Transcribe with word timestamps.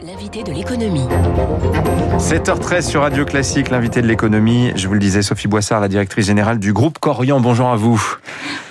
L'invité 0.00 0.44
de 0.44 0.52
l'économie. 0.52 1.08
7h13 2.18 2.82
sur 2.82 3.00
Radio 3.00 3.24
Classique, 3.24 3.70
l'invité 3.70 4.00
de 4.00 4.06
l'économie. 4.06 4.70
Je 4.76 4.86
vous 4.86 4.94
le 4.94 5.00
disais, 5.00 5.22
Sophie 5.22 5.48
Boissard, 5.48 5.80
la 5.80 5.88
directrice 5.88 6.26
générale 6.26 6.60
du 6.60 6.72
groupe 6.72 7.00
Corian. 7.00 7.40
Bonjour 7.40 7.68
à 7.68 7.74
vous. 7.74 8.00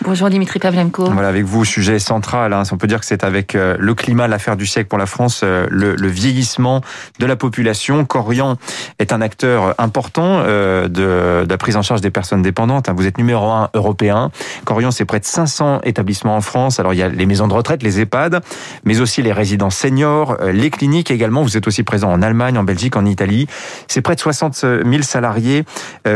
Bonjour 0.03 0.29
Dimitri 0.29 0.59
Pavlenko. 0.59 1.09
Voilà, 1.09 1.27
avec 1.27 1.43
vous, 1.43 1.65
sujet 1.65 1.99
central. 1.99 2.53
Hein. 2.53 2.63
On 2.71 2.77
peut 2.77 2.87
dire 2.87 3.01
que 3.01 3.05
c'est 3.05 3.25
avec 3.25 3.55
euh, 3.55 3.75
le 3.77 3.93
climat 3.93 4.27
l'affaire 4.27 4.55
du 4.55 4.65
siècle 4.65 4.87
pour 4.87 4.97
la 4.97 5.05
France, 5.05 5.41
euh, 5.43 5.67
le, 5.69 5.95
le, 5.95 6.07
vieillissement 6.07 6.81
de 7.19 7.25
la 7.25 7.35
population. 7.35 8.05
Corian 8.05 8.55
est 8.99 9.11
un 9.11 9.19
acteur 9.19 9.75
important 9.79 10.43
euh, 10.45 10.83
de, 10.87 11.43
de, 11.45 11.49
la 11.49 11.57
prise 11.57 11.75
en 11.75 11.81
charge 11.81 11.99
des 11.99 12.11
personnes 12.11 12.41
dépendantes. 12.41 12.87
Hein. 12.87 12.93
Vous 12.95 13.05
êtes 13.05 13.17
numéro 13.17 13.49
un 13.49 13.69
européen. 13.73 14.31
Corian, 14.63 14.91
c'est 14.91 15.03
près 15.03 15.19
de 15.19 15.25
500 15.25 15.81
établissements 15.83 16.37
en 16.37 16.41
France. 16.41 16.79
Alors, 16.79 16.93
il 16.93 16.97
y 16.97 17.03
a 17.03 17.09
les 17.09 17.25
maisons 17.25 17.47
de 17.47 17.53
retraite, 17.53 17.83
les 17.83 17.99
EHPAD, 17.99 18.41
mais 18.85 19.01
aussi 19.01 19.21
les 19.21 19.33
résidences 19.33 19.75
seniors, 19.75 20.37
les 20.45 20.69
cliniques 20.69 21.11
également. 21.17 21.43
Vous 21.43 21.57
êtes 21.57 21.67
aussi 21.67 21.83
présent 21.83 22.11
en 22.11 22.21
Allemagne, 22.21 22.57
en 22.57 22.63
Belgique, 22.63 22.95
en 22.95 23.05
Italie. 23.05 23.47
C'est 23.87 24.01
près 24.01 24.15
de 24.15 24.19
60 24.19 24.55
000 24.55 24.85
salariés 25.01 25.65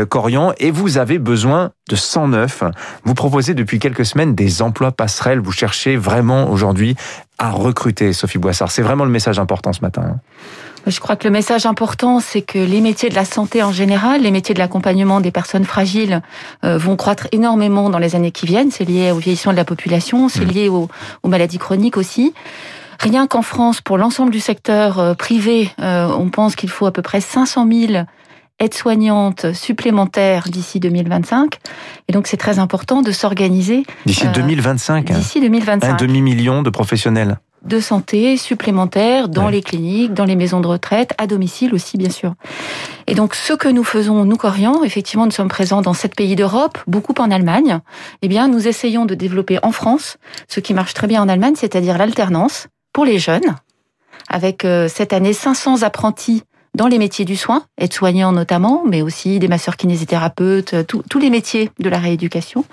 Corian 0.08 0.52
et 0.58 0.70
vous 0.70 0.98
avez 0.98 1.18
besoin 1.18 1.72
de 1.88 1.96
109. 1.96 2.64
Vous 3.04 3.14
proposez 3.14 3.54
depuis 3.54 3.78
quelques 3.78 4.06
semaines 4.06 4.34
des 4.34 4.62
emplois 4.62 4.92
passerelles. 4.92 5.40
Vous 5.40 5.52
cherchez 5.52 5.96
vraiment 5.96 6.50
aujourd'hui 6.50 6.96
à 7.38 7.50
recruter, 7.50 8.12
Sophie 8.12 8.38
Boissard. 8.38 8.70
C'est 8.70 8.82
vraiment 8.82 9.04
le 9.04 9.10
message 9.10 9.38
important 9.38 9.72
ce 9.72 9.80
matin. 9.82 10.02
Hein. 10.14 10.20
Je 10.86 10.98
crois 10.98 11.14
que 11.14 11.24
le 11.28 11.32
message 11.32 11.64
important, 11.64 12.18
c'est 12.18 12.42
que 12.42 12.58
les 12.58 12.80
métiers 12.80 13.08
de 13.08 13.14
la 13.14 13.24
santé 13.24 13.62
en 13.62 13.70
général, 13.70 14.22
les 14.22 14.32
métiers 14.32 14.54
de 14.54 14.58
l'accompagnement 14.58 15.20
des 15.20 15.30
personnes 15.30 15.64
fragiles 15.64 16.22
euh, 16.64 16.76
vont 16.76 16.96
croître 16.96 17.28
énormément 17.30 17.88
dans 17.88 17.98
les 17.98 18.16
années 18.16 18.32
qui 18.32 18.46
viennent. 18.46 18.72
C'est 18.72 18.84
lié 18.84 19.12
au 19.12 19.18
vieillissement 19.18 19.52
de 19.52 19.56
la 19.56 19.64
population, 19.64 20.28
c'est 20.28 20.44
mmh. 20.44 20.50
lié 20.50 20.68
aux, 20.68 20.88
aux 21.22 21.28
maladies 21.28 21.58
chroniques 21.58 21.96
aussi. 21.96 22.34
Rien 23.02 23.26
qu'en 23.26 23.42
France, 23.42 23.80
pour 23.80 23.98
l'ensemble 23.98 24.30
du 24.30 24.38
secteur 24.38 25.00
euh, 25.00 25.14
privé, 25.14 25.72
euh, 25.80 26.06
on 26.16 26.30
pense 26.30 26.54
qu'il 26.54 26.70
faut 26.70 26.86
à 26.86 26.92
peu 26.92 27.02
près 27.02 27.20
500 27.20 27.66
000 27.68 28.04
aides-soignantes 28.60 29.52
supplémentaires 29.54 30.44
d'ici 30.48 30.78
2025. 30.78 31.58
Et 32.06 32.12
donc, 32.12 32.28
c'est 32.28 32.36
très 32.36 32.60
important 32.60 33.02
de 33.02 33.10
s'organiser. 33.10 33.84
D'ici 34.06 34.28
2025 34.32 35.10
euh, 35.10 35.14
D'ici 35.14 35.40
2025. 35.40 35.90
Un 35.90 35.96
demi-million 35.96 36.62
de 36.62 36.70
professionnels 36.70 37.38
de 37.64 37.78
santé 37.78 38.36
supplémentaires 38.36 39.28
dans 39.28 39.48
les 39.48 39.62
cliniques, 39.62 40.14
dans 40.14 40.24
les 40.24 40.34
maisons 40.34 40.60
de 40.60 40.66
retraite, 40.66 41.14
à 41.16 41.28
domicile 41.28 41.72
aussi, 41.74 41.96
bien 41.96 42.10
sûr. 42.10 42.34
Et 43.06 43.14
donc, 43.14 43.36
ce 43.36 43.52
que 43.52 43.68
nous 43.68 43.84
faisons, 43.84 44.24
nous, 44.24 44.36
Corian, 44.36 44.82
effectivement, 44.82 45.26
nous 45.26 45.32
sommes 45.32 45.48
présents 45.48 45.80
dans 45.80 45.94
sept 45.94 46.16
pays 46.16 46.34
d'Europe, 46.34 46.78
beaucoup 46.88 47.14
en 47.18 47.30
Allemagne. 47.30 47.78
Eh 48.20 48.26
bien, 48.26 48.48
nous 48.48 48.66
essayons 48.66 49.04
de 49.06 49.14
développer 49.14 49.60
en 49.62 49.70
France 49.70 50.16
ce 50.48 50.58
qui 50.58 50.74
marche 50.74 50.92
très 50.92 51.06
bien 51.06 51.22
en 51.22 51.28
Allemagne, 51.28 51.54
c'est-à-dire 51.56 51.98
l'alternance 51.98 52.66
pour 52.92 53.04
les 53.04 53.18
jeunes, 53.18 53.56
avec 54.28 54.64
euh, 54.64 54.88
cette 54.88 55.12
année 55.12 55.32
500 55.32 55.82
apprentis 55.82 56.42
dans 56.74 56.86
les 56.86 56.98
métiers 56.98 57.26
du 57.26 57.36
soin, 57.36 57.64
aides-soignants 57.76 58.32
notamment, 58.32 58.82
mais 58.88 59.02
aussi 59.02 59.38
des 59.38 59.48
masseurs 59.48 59.76
kinésithérapeutes, 59.76 60.72
euh, 60.72 60.82
tous 60.84 61.18
les 61.18 61.28
métiers 61.28 61.70
de 61.78 61.90
la 61.90 61.98
rééducation. 61.98 62.64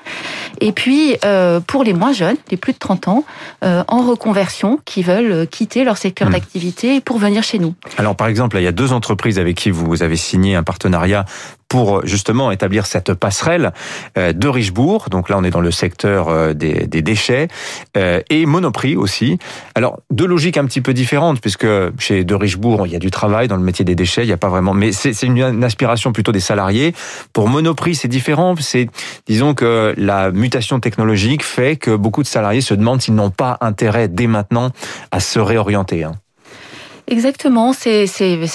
Et 0.62 0.72
puis, 0.72 1.18
euh, 1.26 1.60
pour 1.60 1.84
les 1.84 1.94
moins 1.94 2.14
jeunes, 2.14 2.38
les 2.50 2.58
plus 2.58 2.72
de 2.72 2.78
30 2.78 3.10
ans, 3.10 3.26
euh, 3.64 3.84
en 3.90 4.02
reconversion, 4.02 4.80
qui 4.86 5.04
veulent 5.04 5.48
quitter 5.48 5.84
leur 5.84 5.98
secteur 5.98 6.30
hmm. 6.30 6.34
d'activité 6.34 7.02
pour 7.02 7.18
venir 7.18 7.44
chez 7.44 7.60
nous. 7.60 7.74
Alors, 7.98 8.16
par 8.16 8.28
exemple, 8.28 8.58
il 8.58 8.64
y 8.64 8.68
a 8.68 8.72
deux 8.72 8.94
entreprises 8.94 9.38
avec 9.38 9.58
qui 9.58 9.70
vous 9.70 10.02
avez 10.02 10.16
signé 10.16 10.56
un 10.56 10.64
partenariat 10.64 11.26
pour 11.68 12.04
justement 12.04 12.50
établir 12.50 12.88
cette 12.88 13.14
passerelle 13.14 13.74
de 14.16 14.48
Richebourg. 14.48 15.10
Donc 15.12 15.30
là, 15.30 15.38
on 15.38 15.44
est 15.44 15.52
dans 15.52 15.62
le 15.62 15.70
secteur 15.70 16.56
des, 16.56 16.88
des 16.88 17.04
déchets 17.04 17.48
et 17.96 18.46
Monoprix 18.48 18.96
aussi. 18.96 19.38
Alors 19.76 20.00
deux 20.10 20.26
logiques 20.26 20.58
un 20.58 20.66
petit 20.66 20.82
peu 20.82 20.96
différentes 20.96 21.40
puisque 21.42 21.68
chez 22.00 22.24
de 22.24 22.34
Richebourg, 22.34 22.88
il 22.88 22.94
y 22.94 22.96
a 22.96 23.00
du 23.00 23.12
travail 23.12 23.48
dans 23.48 23.56
le 23.56 23.62
métier 23.62 23.86
des 23.90 23.96
déchets, 23.96 24.24
il 24.24 24.28
n'y 24.28 24.34
a 24.34 24.38
pas 24.38 24.50
vraiment, 24.50 24.74
mais 24.74 24.92
c'est 24.92 25.24
une 25.24 25.64
aspiration 25.64 26.14
plutôt 26.14 26.32
des 26.32 26.40
salariés. 26.40 26.94
Pour 27.34 27.50
Monoprix, 27.50 27.96
c'est 27.96 28.08
différent. 28.08 28.56
C'est 28.60 28.88
disons 29.28 29.54
que 29.54 29.94
la 29.98 30.32
mutation 30.32 30.80
technologique 30.80 31.44
fait 31.44 31.76
que 31.76 31.96
beaucoup 31.96 32.24
de 32.24 32.28
salariés 32.28 32.62
se 32.62 32.74
demandent 32.74 33.02
s'ils 33.02 33.16
n'ont 33.16 33.32
pas 33.32 33.58
intérêt 33.62 34.08
dès 34.08 34.28
maintenant 34.28 34.72
à 35.12 35.20
se 35.20 35.40
réorienter. 35.40 36.04
Hein. 36.04 36.14
Exactement, 37.12 37.74
c'est 37.74 38.06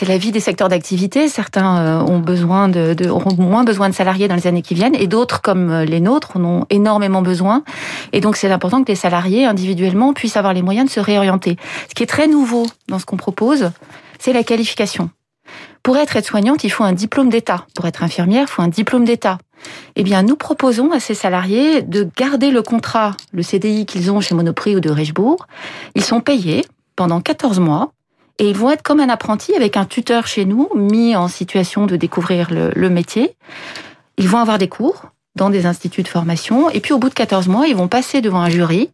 la 0.06 0.16
vie 0.16 0.30
des 0.30 0.38
secteurs 0.38 0.68
d'activité. 0.68 1.28
Certains 1.28 1.78
euh, 1.78 2.00
ont 2.04 2.20
besoin 2.20 2.68
de, 2.68 3.08
auront 3.08 3.34
moins 3.36 3.64
besoin 3.64 3.88
de 3.88 3.94
salariés 3.94 4.28
dans 4.28 4.36
les 4.36 4.46
années 4.46 4.62
qui 4.62 4.74
viennent, 4.74 4.94
et 4.94 5.08
d'autres, 5.08 5.42
comme 5.42 5.70
euh, 5.70 5.84
les 5.84 5.98
nôtres, 5.98 6.36
en 6.36 6.44
ont 6.44 6.66
énormément 6.70 7.20
besoin. 7.20 7.64
Et 8.12 8.20
donc, 8.20 8.36
c'est 8.36 8.48
important 8.48 8.84
que 8.84 8.92
les 8.92 8.94
salariés 8.94 9.44
individuellement 9.44 10.12
puissent 10.12 10.36
avoir 10.36 10.54
les 10.54 10.62
moyens 10.62 10.86
de 10.86 10.92
se 10.92 11.00
réorienter. 11.00 11.56
Ce 11.88 11.94
qui 11.94 12.04
est 12.04 12.06
très 12.06 12.28
nouveau 12.28 12.66
dans 12.86 13.00
ce 13.00 13.06
qu'on 13.06 13.16
propose, 13.16 13.72
c'est 14.20 14.32
la 14.32 14.44
qualification. 14.44 15.10
Pour 15.84 15.98
être 15.98 16.16
aide-soignante, 16.16 16.64
il 16.64 16.70
faut 16.70 16.82
un 16.82 16.94
diplôme 16.94 17.28
d'État. 17.28 17.66
Pour 17.74 17.86
être 17.86 18.02
infirmière, 18.02 18.46
il 18.48 18.50
faut 18.50 18.62
un 18.62 18.68
diplôme 18.68 19.04
d'État. 19.04 19.36
Eh 19.96 20.02
bien, 20.02 20.22
nous 20.22 20.34
proposons 20.34 20.90
à 20.92 20.98
ces 20.98 21.12
salariés 21.12 21.82
de 21.82 22.08
garder 22.16 22.50
le 22.50 22.62
contrat, 22.62 23.12
le 23.32 23.42
CDI 23.42 23.84
qu'ils 23.84 24.10
ont 24.10 24.22
chez 24.22 24.34
Monoprix 24.34 24.74
ou 24.74 24.80
de 24.80 24.88
Richebourg. 24.88 25.46
Ils 25.94 26.02
sont 26.02 26.22
payés 26.22 26.64
pendant 26.96 27.20
14 27.20 27.60
mois 27.60 27.92
et 28.38 28.48
ils 28.48 28.56
vont 28.56 28.70
être 28.70 28.82
comme 28.82 28.98
un 28.98 29.10
apprenti 29.10 29.54
avec 29.54 29.76
un 29.76 29.84
tuteur 29.84 30.26
chez 30.26 30.46
nous, 30.46 30.70
mis 30.74 31.14
en 31.16 31.28
situation 31.28 31.84
de 31.84 31.96
découvrir 31.96 32.48
le, 32.50 32.88
métier. 32.88 33.36
Ils 34.16 34.28
vont 34.28 34.38
avoir 34.38 34.56
des 34.56 34.68
cours 34.68 35.10
dans 35.36 35.50
des 35.50 35.66
instituts 35.66 36.02
de 36.02 36.08
formation. 36.08 36.70
Et 36.70 36.80
puis 36.80 36.94
au 36.94 36.98
bout 36.98 37.10
de 37.10 37.14
14 37.14 37.46
mois, 37.46 37.66
ils 37.66 37.76
vont 37.76 37.88
passer 37.88 38.22
devant 38.22 38.40
un 38.40 38.48
jury 38.48 38.90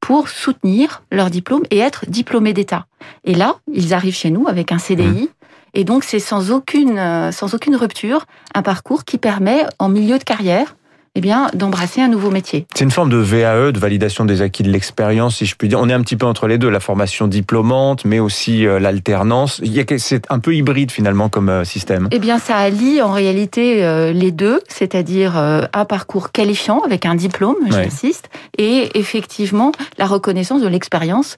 pour 0.00 0.28
soutenir 0.28 1.04
leur 1.12 1.30
diplôme 1.30 1.62
et 1.70 1.78
être 1.78 2.06
diplômés 2.08 2.54
d'État. 2.54 2.86
Et 3.22 3.34
là, 3.34 3.58
ils 3.72 3.94
arrivent 3.94 4.16
chez 4.16 4.30
nous 4.30 4.48
avec 4.48 4.72
un 4.72 4.78
CDI. 4.78 5.30
Et 5.74 5.84
donc, 5.84 6.04
c'est 6.04 6.20
sans 6.20 6.52
aucune, 6.52 6.98
euh, 6.98 7.32
sans 7.32 7.54
aucune 7.54 7.76
rupture, 7.76 8.26
un 8.54 8.62
parcours 8.62 9.04
qui 9.04 9.18
permet, 9.18 9.64
en 9.78 9.88
milieu 9.88 10.18
de 10.18 10.24
carrière, 10.24 10.76
eh 11.16 11.20
bien, 11.20 11.48
d'embrasser 11.54 12.00
un 12.00 12.08
nouveau 12.08 12.30
métier. 12.30 12.66
C'est 12.74 12.82
une 12.82 12.90
forme 12.90 13.08
de 13.08 13.16
VAE, 13.16 13.70
de 13.70 13.78
validation 13.78 14.24
des 14.24 14.42
acquis 14.42 14.64
de 14.64 14.70
l'expérience, 14.70 15.36
si 15.36 15.46
je 15.46 15.54
puis 15.54 15.68
dire. 15.68 15.78
On 15.80 15.88
est 15.88 15.92
un 15.92 16.02
petit 16.02 16.16
peu 16.16 16.26
entre 16.26 16.48
les 16.48 16.58
deux, 16.58 16.68
la 16.68 16.80
formation 16.80 17.28
diplômante, 17.28 18.04
mais 18.04 18.18
aussi 18.18 18.66
euh, 18.66 18.80
l'alternance. 18.80 19.60
C'est 19.98 20.30
un 20.30 20.38
peu 20.40 20.54
hybride 20.54 20.90
finalement 20.90 21.28
comme 21.28 21.48
euh, 21.48 21.64
système. 21.64 22.08
Eh 22.10 22.18
bien, 22.18 22.38
ça 22.38 22.56
allie 22.56 23.00
en 23.00 23.12
réalité 23.12 24.12
les 24.12 24.32
deux, 24.32 24.60
c'est-à-dire 24.68 25.36
un 25.36 25.84
parcours 25.84 26.32
qualifiant 26.32 26.80
avec 26.80 27.06
un 27.06 27.14
diplôme, 27.14 27.56
j'insiste, 27.70 28.28
et 28.58 28.98
effectivement 28.98 29.72
la 29.98 30.06
reconnaissance 30.06 30.62
de 30.62 30.68
l'expérience 30.68 31.36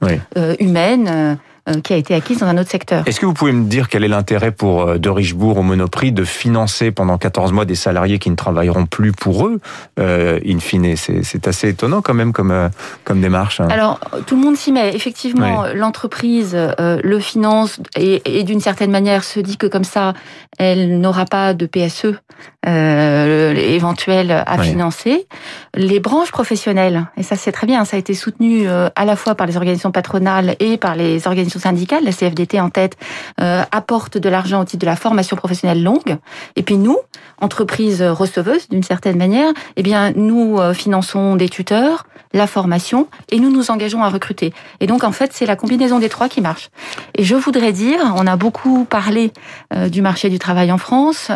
humaine 0.59 1.39
qui 1.83 1.93
a 1.93 1.97
été 1.97 2.15
acquise 2.15 2.39
dans 2.39 2.47
un 2.47 2.59
autre 2.59 2.71
secteur. 2.71 3.03
Est-ce 3.07 3.21
que 3.21 3.27
vous 3.27 3.35
pouvez 3.35 3.53
me 3.53 3.65
dire 3.65 3.89
quel 3.89 4.05
est 4.05 4.09
l'intérêt 4.09 4.53
pour 4.53 4.83
euh, 4.83 4.99
de 4.99 5.09
Richebourg 5.09 5.59
au 5.59 5.63
Monoprix 5.63 6.13
de 6.13 6.25
financer 6.25 6.91
pendant 6.93 7.19
14 7.19 7.53
mois 7.53 7.65
des 7.65 7.75
salariés 7.75 8.19
qui 8.19 8.31
ne 8.31 8.37
travailleront 8.37 8.87
plus 8.87 9.13
pour 9.13 9.47
eux, 9.47 9.61
euh, 9.99 10.39
in 10.47 10.61
fine? 10.61 10.97
C'est 10.97 11.49
assez 11.49 11.71
étonnant 11.71 12.03
quand 12.03 12.15
même 12.15 12.33
comme, 12.33 12.51
euh, 12.51 12.69
comme 13.05 13.21
démarche. 13.21 13.61
Hein. 13.61 13.69
Alors, 13.71 13.99
tout 14.27 14.37
le 14.37 14.43
monde 14.43 14.57
s'y 14.57 14.73
met. 14.73 14.95
Effectivement, 14.95 15.67
l'entreprise 15.75 16.57
le 16.79 17.19
finance 17.19 17.81
et, 17.97 18.23
et 18.25 18.45
d'une 18.45 18.61
certaine 18.61 18.91
manière 18.91 19.25
se 19.25 19.41
dit 19.41 19.57
que 19.57 19.67
comme 19.67 19.85
ça, 19.85 20.15
elle 20.59 21.01
n'aura 21.01 21.25
pas 21.25 21.55
de 21.55 21.67
PSE 21.67 22.15
euh, 22.67 23.55
éventuel 23.55 24.45
à 24.47 24.59
financer. 24.59 25.27
Les 25.75 26.01
branches 26.01 26.33
professionnelles, 26.33 27.07
et 27.17 27.23
ça 27.23 27.37
c'est 27.37 27.53
très 27.53 27.67
bien, 27.67 27.85
ça 27.85 27.97
a 27.97 27.99
été 27.99 28.15
soutenu 28.15 28.67
à 28.69 29.05
la 29.05 29.17
fois 29.17 29.35
par 29.35 29.47
les 29.47 29.57
organisations 29.57 29.93
patronales 29.93 30.57
et 30.61 30.77
par 30.77 30.97
les 30.97 31.27
organisations 31.27 31.61
syndicale, 31.61 32.05
la 32.05 32.13
CFDT 32.13 32.61
en 32.61 32.71
tête, 32.71 32.97
euh, 33.41 33.63
apporte 33.73 34.19
de 34.19 34.29
l'argent 34.29 34.63
au 34.63 34.65
titre 34.65 34.81
de 34.81 34.87
la 34.87 34.97
formation 34.97 35.37
professionnelle 35.37 35.83
longue. 35.83 36.17
Et 36.57 36.63
puis 36.63 36.77
nous, 36.77 36.99
entreprise 37.41 38.03
receveuse 38.03 38.69
d'une 38.69 38.83
certaine 38.83 39.19
manière, 39.19 39.53
eh 39.77 39.83
bien 39.83 40.13
nous 40.13 40.59
euh, 40.59 40.73
finançons 40.73 41.37
des 41.37 41.49
tuteurs, 41.49 42.07
la 42.33 42.47
formation 42.47 43.09
et 43.31 43.39
nous 43.41 43.51
nous 43.51 43.71
engageons 43.71 44.03
à 44.03 44.09
recruter. 44.09 44.53
Et 44.81 44.87
donc 44.87 45.05
en 45.05 45.13
fait, 45.13 45.33
c'est 45.33 45.47
la 45.47 45.57
combinaison 45.57 45.99
des 45.99 46.09
trois 46.09 46.29
qui 46.29 46.41
marche. 46.41 46.71
Et 47.15 47.25
je 47.25 47.35
voudrais 47.35 47.73
dire, 47.73 47.99
on 48.17 48.27
a 48.27 48.37
beaucoup 48.37 48.85
parlé 48.85 49.33
euh, 49.75 49.89
du 49.89 50.03
marché 50.03 50.29
du 50.29 50.39
travail 50.39 50.73
en 50.73 50.79
France, 50.79 51.31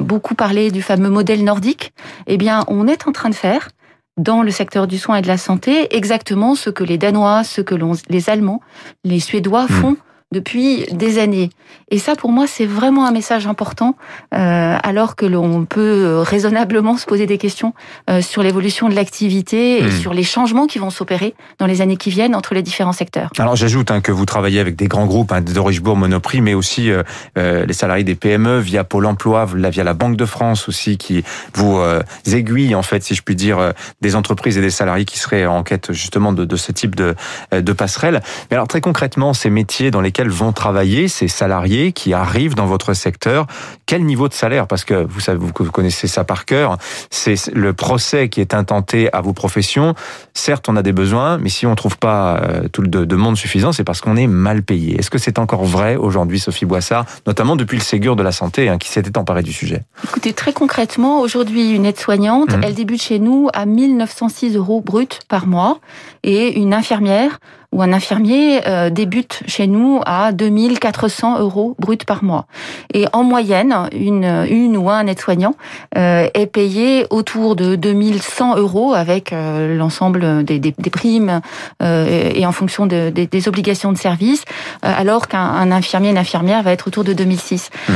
beaucoup 0.00 0.34
parlé 0.34 0.65
du 0.70 0.82
fameux 0.82 1.10
modèle 1.10 1.44
nordique. 1.44 1.92
Eh 2.26 2.36
bien, 2.36 2.64
on 2.68 2.86
est 2.86 3.06
en 3.06 3.12
train 3.12 3.30
de 3.30 3.34
faire 3.34 3.68
dans 4.16 4.42
le 4.42 4.50
secteur 4.50 4.86
du 4.86 4.98
soin 4.98 5.16
et 5.16 5.22
de 5.22 5.26
la 5.26 5.36
santé 5.36 5.94
exactement 5.94 6.54
ce 6.54 6.70
que 6.70 6.84
les 6.84 6.98
Danois, 6.98 7.44
ce 7.44 7.60
que 7.60 7.74
les 8.08 8.30
Allemands, 8.30 8.60
les 9.04 9.20
Suédois 9.20 9.64
hmm. 9.64 9.68
font 9.68 9.96
depuis 10.32 10.86
des 10.92 11.18
années. 11.18 11.50
Et 11.90 11.98
ça, 11.98 12.16
pour 12.16 12.30
moi, 12.30 12.46
c'est 12.46 12.66
vraiment 12.66 13.06
un 13.06 13.12
message 13.12 13.46
important, 13.46 13.96
euh, 14.34 14.76
alors 14.82 15.14
que 15.14 15.24
l'on 15.24 15.64
peut 15.64 16.20
raisonnablement 16.20 16.96
se 16.96 17.06
poser 17.06 17.26
des 17.26 17.38
questions 17.38 17.74
euh, 18.10 18.20
sur 18.22 18.42
l'évolution 18.42 18.88
de 18.88 18.94
l'activité 18.94 19.78
et 19.78 19.84
hmm. 19.84 19.90
sur 19.90 20.12
les 20.12 20.24
changements 20.24 20.66
qui 20.66 20.78
vont 20.78 20.90
s'opérer 20.90 21.34
dans 21.58 21.66
les 21.66 21.80
années 21.80 21.96
qui 21.96 22.10
viennent 22.10 22.34
entre 22.34 22.54
les 22.54 22.62
différents 22.62 22.92
secteurs. 22.92 23.30
Alors 23.38 23.56
j'ajoute 23.56 23.90
hein, 23.90 24.00
que 24.00 24.12
vous 24.12 24.24
travaillez 24.24 24.60
avec 24.60 24.76
des 24.76 24.88
grands 24.88 25.06
groupes, 25.06 25.32
hein, 25.32 25.40
de 25.40 25.58
Richebourg, 25.58 25.96
Monoprix, 25.96 26.40
mais 26.40 26.54
aussi 26.54 26.90
euh, 26.90 27.02
euh, 27.38 27.64
les 27.66 27.72
salariés 27.72 28.04
des 28.04 28.14
PME 28.14 28.58
via 28.58 28.84
Pôle 28.84 29.06
Emploi, 29.06 29.46
via 29.46 29.84
la 29.84 29.94
Banque 29.94 30.16
de 30.16 30.24
France 30.24 30.68
aussi, 30.68 30.98
qui 30.98 31.24
vous 31.54 31.78
euh, 31.78 32.02
aiguille 32.26 32.74
en 32.74 32.82
fait, 32.82 33.02
si 33.02 33.14
je 33.14 33.22
puis 33.22 33.36
dire, 33.36 33.72
des 34.00 34.16
entreprises 34.16 34.58
et 34.58 34.60
des 34.60 34.70
salariés 34.70 35.04
qui 35.04 35.18
seraient 35.18 35.46
en 35.46 35.62
quête 35.62 35.92
justement 35.92 36.32
de, 36.32 36.44
de 36.44 36.56
ce 36.56 36.72
type 36.72 36.94
de, 36.94 37.14
de 37.52 37.72
passerelle. 37.72 38.20
Mais 38.50 38.56
alors 38.56 38.68
très 38.68 38.80
concrètement, 38.80 39.32
ces 39.32 39.50
métiers 39.50 39.90
dans 39.90 40.00
les 40.00 40.12
lesquels 40.16 40.30
vont 40.30 40.52
travailler 40.52 41.08
ces 41.08 41.28
salariés 41.28 41.92
qui 41.92 42.14
arrivent 42.14 42.54
dans 42.54 42.64
votre 42.64 42.94
secteur. 42.94 43.46
Quel 43.84 44.02
niveau 44.02 44.28
de 44.28 44.32
salaire? 44.32 44.66
Parce 44.66 44.84
que 44.84 44.94
vous 44.94 45.20
savez, 45.20 45.38
vous 45.38 45.52
connaissez 45.52 46.08
ça 46.08 46.24
par 46.24 46.46
cœur. 46.46 46.78
C'est 47.10 47.52
le 47.52 47.74
procès 47.74 48.30
qui 48.30 48.40
est 48.40 48.54
intenté 48.54 49.12
à 49.12 49.20
vos 49.20 49.34
professions. 49.34 49.94
Certes, 50.32 50.70
on 50.70 50.76
a 50.76 50.82
des 50.82 50.92
besoins, 50.92 51.36
mais 51.36 51.50
si 51.50 51.66
on 51.66 51.74
trouve 51.74 51.98
pas 51.98 52.38
euh, 52.38 52.68
tout 52.68 52.80
le 52.80 52.88
de 52.88 53.16
monde 53.16 53.36
suffisant, 53.36 53.72
c'est 53.72 53.84
parce 53.84 54.00
qu'on 54.00 54.16
est 54.16 54.26
mal 54.26 54.62
payé. 54.62 54.98
Est-ce 54.98 55.10
que 55.10 55.18
c'est 55.18 55.38
encore 55.38 55.64
vrai 55.64 55.96
aujourd'hui, 55.96 56.40
Sophie 56.40 56.64
Boissard, 56.64 57.04
notamment 57.26 57.54
depuis 57.54 57.76
le 57.76 57.82
Ségur 57.82 58.16
de 58.16 58.22
la 58.22 58.32
santé 58.32 58.70
hein, 58.70 58.78
qui 58.78 58.88
s'était 58.88 59.18
emparé 59.18 59.42
du 59.42 59.52
sujet? 59.52 59.82
Écoutez, 60.02 60.32
très 60.32 60.54
concrètement, 60.54 61.20
aujourd'hui, 61.20 61.72
une 61.72 61.84
aide-soignante, 61.84 62.56
mmh. 62.56 62.60
elle 62.62 62.74
débute 62.74 63.02
chez 63.02 63.18
nous 63.18 63.48
à 63.52 63.66
1906 63.66 64.56
euros 64.56 64.80
brut 64.80 65.20
par 65.28 65.46
mois 65.46 65.78
et 66.22 66.58
une 66.58 66.72
infirmière 66.72 67.38
ou 67.72 67.82
un 67.82 67.92
infirmier 67.92 68.60
euh, 68.66 68.90
débute 68.90 69.42
chez 69.46 69.66
nous 69.66 70.00
à 70.06 70.32
2400 70.32 71.40
euros 71.40 71.74
brut 71.78 72.04
par 72.04 72.24
mois. 72.24 72.46
Et 72.92 73.06
en 73.12 73.22
moyenne, 73.22 73.74
une, 73.92 74.46
une 74.48 74.76
ou 74.76 74.90
un 74.90 75.06
aide-soignant 75.06 75.54
euh, 75.96 76.28
est 76.34 76.46
payé 76.46 77.06
autour 77.10 77.56
de 77.56 77.76
2100 77.76 78.56
euros 78.56 78.94
avec 78.94 79.32
euh, 79.32 79.76
l'ensemble 79.76 80.44
des, 80.44 80.58
des, 80.58 80.74
des, 80.76 80.90
primes 80.90 81.40
et 81.80 82.46
en 82.46 82.52
fonction 82.52 82.86
de, 82.86 83.10
des, 83.10 83.26
des, 83.26 83.48
obligations 83.48 83.92
de 83.92 83.98
service, 83.98 84.44
alors 84.82 85.28
qu'un 85.28 85.70
infirmier, 85.70 86.10
une 86.10 86.18
infirmière 86.18 86.62
va 86.62 86.72
être 86.72 86.86
autour 86.86 87.04
de 87.04 87.12
2006. 87.12 87.70
Mmh. 87.88 87.92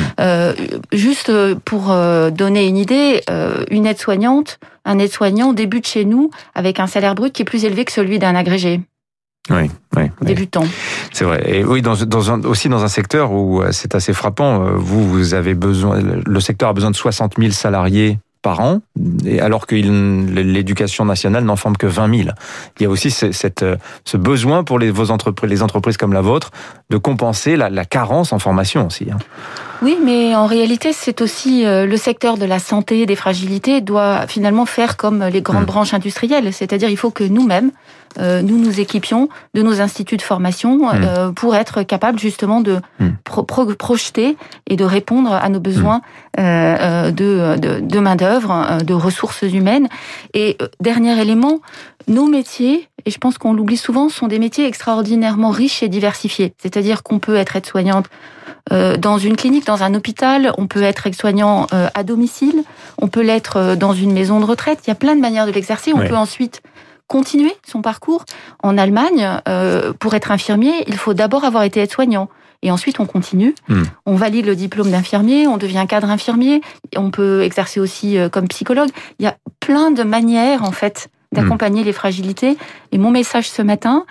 juste 0.93 1.33
pour 1.65 1.95
donner 2.33 2.67
une 2.67 2.77
idée, 2.77 3.23
une 3.71 3.87
aide-soignante, 3.87 4.59
un 4.85 4.99
aide-soignant 4.99 5.53
débute 5.53 5.87
chez 5.87 6.05
nous 6.05 6.31
avec 6.55 6.81
un 6.81 6.87
salaire 6.87 7.15
brut 7.15 7.33
qui 7.33 7.43
est 7.43 7.45
plus 7.45 7.65
élevé 7.65 7.85
que 7.85 7.93
celui 7.93 8.19
d'un 8.19 8.35
agrégé. 8.35 8.81
Oui, 9.49 9.71
oui, 9.97 10.11
débutant. 10.21 10.65
C'est 11.13 11.25
vrai. 11.25 11.43
Et 11.47 11.65
oui, 11.65 11.83
dans, 11.83 11.95
dans 11.95 12.31
un, 12.31 12.45
aussi 12.45 12.69
dans 12.69 12.85
un 12.85 12.89
secteur 12.89 13.33
où 13.33 13.63
euh, 13.63 13.73
c'est 13.73 13.95
assez 13.95 14.13
frappant. 14.13 14.65
Euh, 14.65 14.71
vous, 14.77 15.09
vous 15.09 15.35
avez 15.35 15.55
besoin, 15.55 15.99
le 16.01 16.41
secteur 16.41 16.69
a 16.69 16.73
besoin 16.73 16.91
de 16.91 16.97
60 16.97 17.35
000 17.39 17.51
salariés 17.51 18.19
par 18.43 18.61
an, 18.61 18.81
alors 19.41 19.67
que 19.67 19.75
l'éducation 19.75 21.05
nationale 21.05 21.45
n'en 21.45 21.57
forme 21.57 21.77
que 21.77 21.87
20 21.87 22.17
000. 22.25 22.31
Il 22.79 22.83
y 22.83 22.87
a 22.87 22.89
aussi 22.89 23.11
cette, 23.11 23.63
euh, 23.63 23.77
ce 24.05 24.17
besoin 24.17 24.65
pour 24.65 24.79
les, 24.79 24.91
vos 24.91 25.11
entreprises, 25.11 25.51
les 25.51 25.63
entreprises 25.63 25.97
comme 25.97 26.13
la 26.13 26.23
vôtre 26.23 26.51
de 26.89 26.97
compenser 26.97 27.57
la, 27.57 27.69
la 27.69 27.85
carence 27.85 28.33
en 28.33 28.39
formation 28.39 28.87
aussi. 28.87 29.09
Oui, 29.83 29.97
mais 30.03 30.35
en 30.35 30.47
réalité, 30.47 30.93
c'est 30.93 31.23
aussi 31.23 31.65
le 31.65 31.97
secteur 31.97 32.37
de 32.37 32.45
la 32.45 32.59
santé, 32.59 33.07
des 33.07 33.17
fragilités, 33.17 33.81
doit 33.81 34.27
finalement 34.27 34.67
faire 34.67 34.97
comme 34.97 35.25
les 35.25 35.41
grandes 35.41 35.63
mmh. 35.63 35.67
branches 35.67 35.95
industrielles. 35.95 36.53
C'est-à-dire, 36.53 36.91
il 36.91 36.99
faut 36.99 37.11
que 37.11 37.25
nous-mêmes, 37.25 37.71
euh, 38.19 38.43
nous 38.43 38.59
nous 38.59 38.81
équipions 38.81 39.29
de 39.55 39.63
nos 39.63 39.81
instituts 39.81 40.17
de 40.17 40.23
formation 40.23 40.79
mmh. 40.79 40.91
euh, 40.95 41.33
pour 41.33 41.55
être 41.55 41.83
capables 41.83 42.19
justement 42.19 42.61
de 42.61 42.81
mmh. 42.99 43.09
projeter 43.79 44.37
et 44.67 44.77
de 44.77 44.85
répondre 44.85 45.33
à 45.33 45.49
nos 45.49 45.61
besoins 45.61 45.99
mmh. 45.99 46.41
euh, 46.41 47.11
de, 47.13 47.57
de, 47.57 47.81
de 47.81 47.99
main-d'œuvre, 48.01 48.79
de 48.85 48.95
ressources 48.95 49.43
humaines. 49.43 49.89
Et 50.35 50.59
dernier 50.81 51.21
élément, 51.21 51.61
nos 52.09 52.27
métiers, 52.27 52.89
et 53.07 53.11
je 53.11 53.19
pense 53.19 53.39
qu'on 53.39 53.53
l'oublie 53.53 53.77
souvent, 53.77 54.09
sont 54.09 54.27
des 54.27 54.39
métiers 54.39 54.67
extraordinairement 54.67 55.51
riches 55.51 55.83
et 55.83 55.89
diversifiés. 55.89 56.53
C'est-à-dire 56.59 57.03
qu'on 57.03 57.19
peut 57.19 57.37
être 57.37 57.57
aide-soignante 57.57 58.07
dans 58.71 59.19
une 59.19 59.37
clinique, 59.37 59.67
dans 59.67 59.83
un 59.83 59.95
hôpital, 59.95 60.53
on 60.59 60.67
peut 60.67 60.83
être 60.83 61.07
aide-soignant 61.07 61.67
à 61.73 62.03
domicile, 62.05 62.63
on 62.99 63.09
peut 63.09 63.23
l'être 63.23 63.75
dans 63.75 63.93
une 63.93 64.13
maison 64.13 64.41
de 64.41 64.45
retraite. 64.45 64.81
Il 64.87 64.89
y 64.89 64.93
a 64.93 64.97
plein 64.97 65.17
de 65.17 65.21
manières 65.21 65.47
de 65.47 65.53
l'exercer. 65.53 65.93
On 65.95 66.07
peut 66.07 66.17
ensuite 66.17 66.63
continuer 67.11 67.53
son 67.67 67.83
parcours. 67.83 68.25
En 68.63 68.79
Allemagne, 68.79 69.29
euh, 69.49 69.93
pour 69.93 70.15
être 70.15 70.31
infirmier, 70.31 70.85
il 70.87 70.97
faut 70.97 71.13
d'abord 71.13 71.45
avoir 71.45 71.65
été 71.65 71.81
aide-soignant. 71.81 72.29
Et 72.63 72.71
ensuite, 72.71 73.01
on 73.01 73.07
continue. 73.07 73.55
Hmm. 73.69 73.83
On 74.07 74.15
valide 74.15 74.47
le 74.47 74.55
diplôme 74.55 74.93
d'infirmier, 74.93 75.49
on 75.49 75.57
devient 75.57 75.85
cadre 75.89 76.09
infirmier. 76.09 76.61
On 76.97 77.11
peut 77.11 77.43
exercer 77.43 77.81
aussi 77.81 78.17
euh, 78.17 78.29
comme 78.29 78.47
psychologue. 78.47 78.91
Il 79.19 79.25
y 79.25 79.29
a 79.29 79.37
plein 79.59 79.91
de 79.91 80.05
manières, 80.05 80.63
en 80.63 80.71
fait, 80.71 81.09
d'accompagner 81.33 81.85
les 81.85 81.93
fragilités. 81.93 82.57
Et 82.93 82.99
mon 82.99 83.11
message 83.11 83.49
ce 83.49 83.63
matin, 83.63 84.05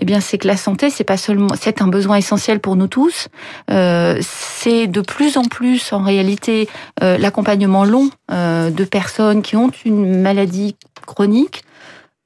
eh 0.00 0.04
bien, 0.04 0.20
c'est 0.20 0.38
que 0.38 0.46
la 0.46 0.56
santé, 0.56 0.90
c'est 0.90 1.04
pas 1.04 1.16
seulement, 1.16 1.48
c'est 1.58 1.80
un 1.80 1.88
besoin 1.88 2.16
essentiel 2.16 2.60
pour 2.60 2.76
nous 2.76 2.86
tous. 2.86 3.28
Euh, 3.70 4.18
c'est 4.20 4.86
de 4.86 5.00
plus 5.00 5.38
en 5.38 5.44
plus, 5.44 5.92
en 5.92 6.02
réalité, 6.02 6.68
euh, 7.02 7.16
l'accompagnement 7.16 7.84
long 7.84 8.10
euh, 8.30 8.70
de 8.70 8.84
personnes 8.84 9.42
qui 9.42 9.56
ont 9.56 9.70
une 9.84 10.20
maladie 10.20 10.76
chronique 11.06 11.62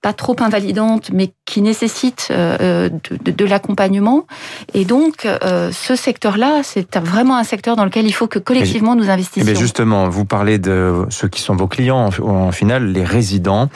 pas 0.03 0.13
trop 0.15 0.37
invalidante, 0.41 1.11
mais 1.13 1.33
qui 1.45 1.61
nécessite 1.61 2.29
euh, 2.31 2.89
de, 3.23 3.33
de, 3.33 3.45
l'accompagnement. 3.45 4.27
Et 4.73 4.85
donc, 4.85 5.27
euh, 5.27 5.71
ce 5.73 5.95
secteur-là, 5.95 6.63
c'est 6.63 6.97
vraiment 6.97 7.37
un 7.37 7.45
secteur 7.45 7.77
dans 7.77 7.85
lequel 7.85 8.07
il 8.07 8.13
faut 8.13 8.29
que 8.29 8.39
collectivement 8.39 8.95
nous 8.95 9.11
investissions. 9.11 9.45
Mais 9.45 9.59
justement, 9.59 10.09
vous 10.09 10.25
parlez 10.25 10.59
de 10.59 11.05
ceux 11.11 11.29
qui 11.29 11.43
sont 11.43 11.55
vos 11.55 11.67
clients, 11.67 12.09
en, 12.23 12.53
final, 12.53 12.93
les 12.93 13.05
résidents. 13.05 13.69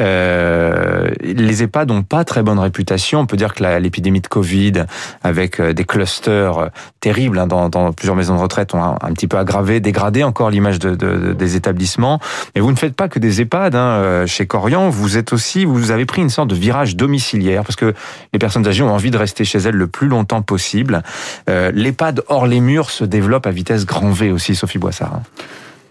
Euh, 0.00 1.10
les 1.22 1.62
EHPAD 1.64 1.88
n'ont 1.88 2.02
pas 2.02 2.24
très 2.24 2.42
bonne 2.42 2.58
réputation. 2.58 3.20
On 3.20 3.26
peut 3.26 3.36
dire 3.36 3.54
que 3.54 3.64
l'épidémie 3.78 4.20
de 4.20 4.28
Covid, 4.28 4.84
avec 5.24 5.58
euh, 5.58 5.72
des 5.72 5.84
clusters 5.84 6.70
terribles 7.00 7.38
hein, 7.38 7.46
dans, 7.46 7.92
plusieurs 7.92 8.16
maisons 8.16 8.36
de 8.36 8.40
retraite, 8.40 8.74
ont 8.74 8.82
un, 9.00 9.12
petit 9.14 9.26
peu 9.26 9.38
aggravé, 9.38 9.80
dégradé 9.80 10.22
encore 10.22 10.50
l'image 10.50 10.78
de, 10.78 10.94
de, 10.94 11.32
des 11.32 11.56
établissements. 11.56 12.20
Mais 12.54 12.60
vous 12.60 12.70
ne 12.70 12.76
faites 12.76 12.94
pas 12.94 13.08
que 13.08 13.18
des 13.18 13.40
EHPAD. 13.40 13.74
Hein, 13.74 14.26
chez 14.26 14.46
Corian, 14.46 14.88
vous 14.88 15.16
êtes 15.16 15.32
aussi 15.32 15.64
vous 15.72 15.90
avez 15.90 16.06
pris 16.06 16.22
une 16.22 16.30
sorte 16.30 16.48
de 16.48 16.54
virage 16.54 16.96
domiciliaire 16.96 17.62
parce 17.64 17.76
que 17.76 17.94
les 18.32 18.38
personnes 18.38 18.66
âgées 18.66 18.82
ont 18.82 18.92
envie 18.92 19.10
de 19.10 19.18
rester 19.18 19.44
chez 19.44 19.58
elles 19.58 19.74
le 19.74 19.86
plus 19.86 20.08
longtemps 20.08 20.42
possible. 20.42 21.02
Euh, 21.48 21.70
L'EHPAD 21.74 22.22
hors 22.28 22.46
les 22.46 22.60
murs 22.60 22.90
se 22.90 23.04
développe 23.04 23.46
à 23.46 23.50
vitesse 23.50 23.86
grand 23.86 24.10
V 24.10 24.30
aussi, 24.30 24.54
Sophie 24.54 24.78
Boissard. 24.78 25.20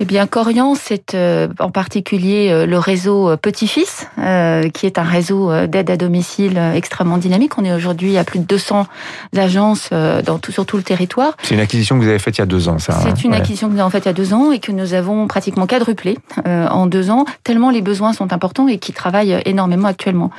Eh 0.03 0.06
bien, 0.06 0.25
Corian, 0.25 0.74
c'est 0.74 1.13
euh, 1.13 1.48
en 1.59 1.69
particulier 1.69 2.50
euh, 2.50 2.65
le 2.65 2.80
réseau 2.80 3.30
euh, 3.30 3.38
Petit-Fils, 3.38 4.07
qui 4.74 4.86
est 4.88 4.98
un 4.98 5.03
réseau 5.03 5.51
d'aide 5.68 5.92
à 5.92 5.98
domicile 5.98 6.59
extrêmement 6.74 7.18
dynamique. 7.18 7.59
On 7.59 7.65
est 7.65 7.74
aujourd'hui 7.74 8.18
à 8.18 8.24
plus 8.24 8.39
de 8.39 8.45
200 8.45 8.88
agences 9.38 9.89
dans 9.92 10.39
tout, 10.39 10.51
sur 10.51 10.65
tout 10.65 10.77
le 10.77 10.83
territoire. 10.83 11.36
C'est 11.44 11.53
une 11.53 11.62
acquisition 11.62 11.98
que 11.98 12.03
vous 12.03 12.09
avez 12.09 12.19
faite 12.19 12.38
il 12.38 12.42
y 12.42 12.44
a 12.44 12.48
deux 12.48 12.69
ans, 12.69 12.80
ça. 12.80 13.00
C'est 13.01 13.09
hein 13.09 13.13
une 13.24 13.33
acquisition 13.33 13.68
que 13.68 13.74
nous 13.74 13.80
avons 13.80 13.89
faite 13.89 14.06
il 14.06 14.09
y 14.09 14.09
a 14.09 14.13
deux 14.13 14.33
ans 14.33 14.51
et 14.51 14.59
que 14.59 14.71
nous 14.71 14.94
avons 14.94 15.27
pratiquement 15.27 15.68
quadruplé 15.68 16.18
en 16.45 16.88
deux 16.88 17.09
ans, 17.09 17.25
tellement 17.44 17.69
les 17.69 17.81
besoins 17.81 18.13
sont 18.13 18.31
importants 18.33 18.68
et 18.68 18.77
qui 18.77 18.94
travaillent 18.94 19.42
énormément 19.45 19.88
actuellement. 19.88 20.31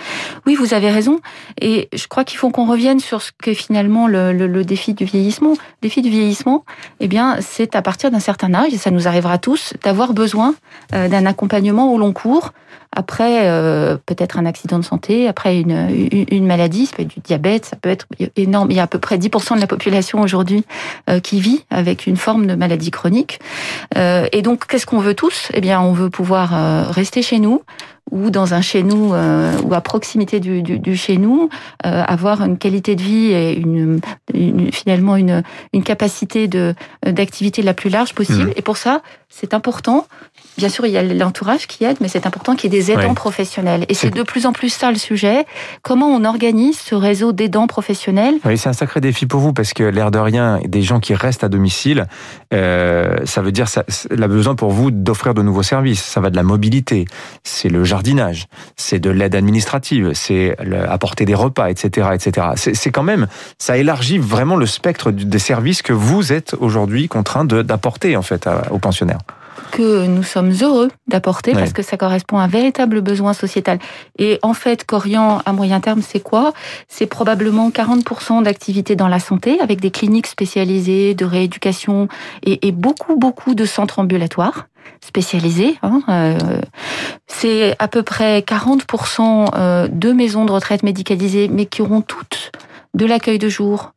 Oui, 0.46 0.54
vous 0.54 0.74
avez 0.74 0.90
raison. 0.90 1.20
Et 1.60 1.88
je 1.92 2.06
crois 2.06 2.24
qu'il 2.24 2.38
faut 2.38 2.50
qu'on 2.50 2.66
revienne 2.66 3.00
sur 3.00 3.20
ce 3.22 3.30
que 3.36 3.52
finalement 3.54 4.06
le, 4.06 4.32
le, 4.32 4.46
le 4.46 4.64
défi 4.64 4.94
du 4.94 5.04
vieillissement. 5.04 5.52
Le 5.52 5.88
défi 5.88 6.02
du 6.02 6.10
vieillissement, 6.10 6.64
eh 7.00 7.08
bien, 7.08 7.36
c'est 7.40 7.76
à 7.76 7.82
partir 7.82 8.10
d'un 8.10 8.20
certain 8.20 8.54
âge, 8.54 8.72
et 8.72 8.78
ça 8.78 8.90
nous 8.90 9.08
arrivera 9.08 9.38
tous 9.38 9.51
d'avoir 9.82 10.12
besoin 10.12 10.54
euh, 10.94 11.08
d'un 11.08 11.26
accompagnement 11.26 11.92
au 11.92 11.98
long 11.98 12.12
cours 12.12 12.52
après 12.94 13.48
euh, 13.48 13.96
peut-être 14.04 14.38
un 14.38 14.44
accident 14.44 14.78
de 14.78 14.84
santé, 14.84 15.26
après 15.26 15.58
une, 15.58 16.46
maladie, 16.46 16.84
ça 16.84 16.96
peut 16.96 17.02
être 17.02 17.14
du 17.14 17.20
diabète, 17.20 17.64
ça 17.64 17.76
peut 17.76 17.88
être 17.88 18.06
énorme. 18.36 18.70
Il 18.70 18.76
y 18.76 18.80
a 18.80 18.82
à 18.82 18.86
peu 18.86 18.98
près 18.98 19.16
10% 19.16 19.54
de 19.54 19.60
la 19.60 19.66
population 19.66 20.20
aujourd'hui 20.20 20.64
euh, 21.08 21.18
qui 21.18 21.40
vit 21.40 21.64
avec 21.70 22.06
une 22.06 22.18
forme 22.18 22.46
de 22.46 22.54
maladie 22.54 22.90
chronique. 22.90 23.40
et 23.96 24.42
donc, 24.42 24.66
qu'est-ce 24.66 24.84
qu'on 24.84 24.98
veut 24.98 25.14
tous? 25.14 25.48
Eh 25.54 25.62
bien, 25.62 25.80
on 25.80 25.92
veut 25.92 26.10
pouvoir 26.10 26.92
rester 26.92 27.22
chez 27.22 27.38
nous, 27.38 27.62
ou 28.10 28.30
dans 28.30 28.52
un 28.52 28.60
chez 28.60 28.82
nous 28.82 29.14
euh, 29.14 29.52
ou 29.64 29.72
à 29.74 29.80
proximité 29.80 30.40
du, 30.40 30.62
du, 30.62 30.78
du 30.78 30.96
chez 30.96 31.16
nous, 31.16 31.48
euh, 31.86 32.02
avoir 32.06 32.42
une 32.42 32.58
qualité 32.58 32.96
de 32.96 33.02
vie 33.02 33.32
et 33.32 33.54
une, 33.56 34.00
une 34.34 34.72
finalement 34.72 35.16
une, 35.16 35.42
une 35.72 35.82
capacité 35.82 36.48
de 36.48 36.74
d'activité 37.06 37.62
la 37.62 37.74
plus 37.74 37.90
large 37.90 38.14
possible. 38.14 38.50
Mmh. 38.50 38.54
Et 38.56 38.62
pour 38.62 38.76
ça, 38.76 39.02
c'est 39.28 39.54
important. 39.54 40.06
Bien 40.58 40.68
sûr, 40.68 40.84
il 40.84 40.92
y 40.92 40.98
a 40.98 41.02
l'entourage 41.02 41.66
qui 41.66 41.84
aide, 41.84 41.96
mais 42.00 42.08
c'est 42.08 42.26
important 42.26 42.54
qu'il 42.54 42.72
y 42.72 42.76
ait 42.76 42.80
des 42.80 42.90
aidants 42.90 43.14
professionnels. 43.14 43.86
Et 43.88 43.94
c'est 43.94 44.10
de 44.10 44.22
plus 44.22 44.44
en 44.44 44.52
plus 44.52 44.68
ça 44.68 44.90
le 44.90 44.98
sujet. 44.98 45.46
Comment 45.80 46.08
on 46.08 46.24
organise 46.24 46.78
ce 46.78 46.94
réseau 46.94 47.32
d'aidants 47.32 47.66
professionnels? 47.66 48.34
Oui, 48.44 48.58
c'est 48.58 48.68
un 48.68 48.74
sacré 48.74 49.00
défi 49.00 49.24
pour 49.26 49.40
vous 49.40 49.54
parce 49.54 49.72
que 49.72 49.84
l'air 49.84 50.10
de 50.10 50.18
rien, 50.18 50.60
des 50.66 50.82
gens 50.82 51.00
qui 51.00 51.14
restent 51.14 51.44
à 51.44 51.48
domicile, 51.48 52.06
euh, 52.52 53.16
ça 53.24 53.40
veut 53.40 53.52
dire 53.52 53.68
ça, 53.68 53.84
la 54.10 54.28
besoin 54.28 54.54
pour 54.54 54.70
vous 54.70 54.90
d'offrir 54.90 55.32
de 55.32 55.42
nouveaux 55.42 55.62
services. 55.62 56.02
Ça 56.02 56.20
va 56.20 56.28
de 56.28 56.36
la 56.36 56.42
mobilité, 56.42 57.06
c'est 57.42 57.70
le 57.70 57.84
jardinage, 57.93 58.46
c'est 58.77 58.99
de 58.99 59.11
l'aide 59.11 59.34
administrative, 59.34 60.13
c'est 60.15 60.56
apporter 60.89 61.27
des 61.27 61.34
repas, 61.34 61.69
etc., 61.69 62.08
etc. 62.15 62.46
C'est 62.56 62.91
quand 62.91 63.03
même, 63.03 63.27
ça 63.58 63.77
élargit 63.77 64.17
vraiment 64.17 64.56
le 64.56 64.65
spectre 64.65 65.11
des 65.11 65.39
services 65.39 65.82
que 65.82 65.93
vous 65.93 66.32
êtes 66.32 66.55
aujourd'hui 66.58 67.08
contraint 67.08 67.44
d'apporter 67.44 68.17
en 68.17 68.22
fait 68.22 68.49
aux 68.70 68.79
pensionnaires 68.79 69.20
que 69.72 70.06
nous 70.06 70.22
sommes 70.22 70.52
heureux 70.62 70.91
d'apporter 71.08 71.52
parce 71.52 71.72
que 71.72 71.82
ça 71.82 71.96
correspond 71.96 72.38
à 72.38 72.43
un 72.43 72.46
véritable 72.46 73.00
besoin 73.00 73.32
sociétal. 73.32 73.79
Et 74.19 74.38
en 74.43 74.55
fait, 74.55 74.84
Corian, 74.84 75.41
à 75.44 75.52
moyen 75.52 75.81
terme, 75.81 76.02
c'est 76.02 76.20
quoi? 76.20 76.52
C'est 76.88 77.06
probablement 77.06 77.70
40% 77.70 78.44
d'activité 78.44 78.94
dans 78.94 79.08
la 79.08 79.19
santé 79.19 79.58
avec 79.60 79.81
des 79.81 79.91
cliniques 79.91 80.26
spécialisées 80.29 81.14
de 81.14 81.24
rééducation 81.24 82.08
et, 82.44 82.69
et 82.69 82.72
beaucoup, 82.72 83.17
beaucoup 83.17 83.55
de 83.55 83.64
centres 83.64 83.98
ambulatoires 83.98 84.69
spécialisés. 85.00 85.79
Hein, 85.82 86.02
euh, 86.08 86.60
c'est 87.26 87.74
à 87.79 87.88
peu 87.88 88.02
près 88.02 88.41
40% 88.41 89.50
euh, 89.55 89.88
de 89.88 90.12
maisons 90.12 90.44
de 90.44 90.52
retraite 90.52 90.82
médicalisées, 90.82 91.48
mais 91.48 91.67
qui 91.67 91.82
auront 91.82 92.02
toutes 92.02 92.52
de 92.94 93.06
l'accueil 93.06 93.38
de 93.38 93.48
jour, 93.48 93.94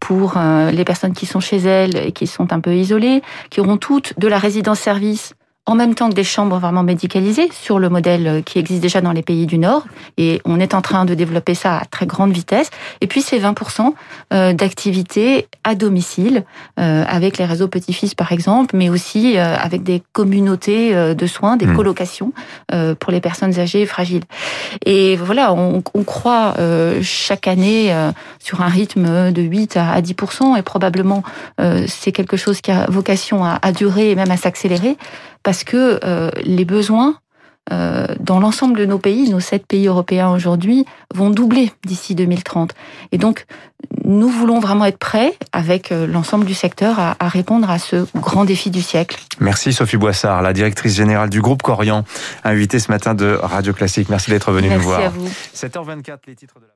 pour 0.00 0.34
les 0.72 0.84
personnes 0.84 1.14
qui 1.14 1.26
sont 1.26 1.40
chez 1.40 1.56
elles 1.56 1.96
et 1.96 2.12
qui 2.12 2.26
sont 2.26 2.52
un 2.52 2.60
peu 2.60 2.74
isolées, 2.74 3.22
qui 3.50 3.60
auront 3.60 3.76
toutes 3.76 4.18
de 4.18 4.28
la 4.28 4.38
résidence-service 4.38 5.34
en 5.68 5.74
même 5.74 5.94
temps 5.94 6.08
que 6.08 6.14
des 6.14 6.24
chambres 6.24 6.58
vraiment 6.58 6.82
médicalisées 6.82 7.50
sur 7.52 7.78
le 7.78 7.90
modèle 7.90 8.42
qui 8.46 8.58
existe 8.58 8.80
déjà 8.80 9.02
dans 9.02 9.12
les 9.12 9.20
pays 9.20 9.44
du 9.44 9.58
Nord. 9.58 9.84
Et 10.16 10.40
on 10.46 10.58
est 10.60 10.72
en 10.72 10.80
train 10.80 11.04
de 11.04 11.12
développer 11.12 11.54
ça 11.54 11.76
à 11.76 11.84
très 11.84 12.06
grande 12.06 12.32
vitesse. 12.32 12.70
Et 13.02 13.06
puis 13.06 13.20
c'est 13.20 13.38
20% 13.38 13.92
euh, 14.32 14.54
d'activités 14.54 15.46
à 15.64 15.74
domicile 15.74 16.44
euh, 16.80 17.04
avec 17.06 17.36
les 17.36 17.44
réseaux 17.44 17.68
petits-fils 17.68 18.14
par 18.14 18.32
exemple, 18.32 18.78
mais 18.78 18.88
aussi 18.88 19.36
euh, 19.36 19.56
avec 19.58 19.82
des 19.82 20.02
communautés 20.14 21.14
de 21.14 21.26
soins, 21.26 21.58
des 21.58 21.66
mmh. 21.66 21.76
colocations 21.76 22.32
pour 22.98 23.12
les 23.12 23.20
personnes 23.20 23.58
âgées 23.58 23.82
et 23.82 23.86
fragiles. 23.86 24.24
Et 24.86 25.16
voilà, 25.16 25.52
on, 25.52 25.82
on 25.92 26.04
croit 26.04 26.54
chaque 27.02 27.46
année 27.46 27.94
sur 28.38 28.62
un 28.62 28.68
rythme 28.68 29.32
de 29.32 29.42
8 29.42 29.76
à 29.76 30.00
10% 30.00 30.56
et 30.56 30.62
probablement 30.62 31.22
c'est 31.86 32.12
quelque 32.12 32.36
chose 32.36 32.60
qui 32.60 32.70
a 32.70 32.86
vocation 32.88 33.44
à, 33.44 33.58
à 33.60 33.72
durer 33.72 34.10
et 34.10 34.14
même 34.14 34.30
à 34.30 34.36
s'accélérer 34.36 34.96
parce 35.42 35.64
que 35.64 36.00
euh, 36.04 36.30
les 36.44 36.64
besoins 36.64 37.18
euh, 37.70 38.06
dans 38.20 38.40
l'ensemble 38.40 38.78
de 38.78 38.86
nos 38.86 38.98
pays, 38.98 39.28
nos 39.30 39.40
sept 39.40 39.66
pays 39.66 39.88
européens 39.88 40.30
aujourd'hui, 40.30 40.86
vont 41.14 41.28
doubler 41.28 41.70
d'ici 41.84 42.14
2030. 42.14 42.74
Et 43.12 43.18
donc, 43.18 43.44
nous 44.04 44.28
voulons 44.28 44.58
vraiment 44.58 44.86
être 44.86 44.98
prêts 44.98 45.34
avec 45.52 45.92
euh, 45.92 46.06
l'ensemble 46.06 46.46
du 46.46 46.54
secteur 46.54 46.98
à, 46.98 47.14
répondre 47.28 47.70
à 47.70 47.78
ce 47.78 48.06
grand 48.16 48.44
défi 48.44 48.70
du 48.70 48.80
siècle. 48.80 49.18
Merci 49.40 49.72
Sophie 49.72 49.98
Boissard, 49.98 50.40
la 50.40 50.52
directrice 50.52 50.94
générale 50.94 51.28
du 51.28 51.42
groupe 51.42 51.62
Corian, 51.62 52.04
invitée 52.42 52.78
ce 52.78 52.90
matin 52.90 53.14
de 53.14 53.38
Radio 53.40 53.74
Classique. 53.74 54.08
Merci 54.08 54.30
d'être 54.30 54.50
venue 54.50 54.70
nous 54.70 54.80
voir. 54.80 55.00
Merci 55.00 55.66
à 55.66 55.74
vous. 55.74 55.88
7h24, 55.88 56.18
les 56.26 56.36
titres 56.36 56.58
de 56.58 56.64
la 56.64 56.72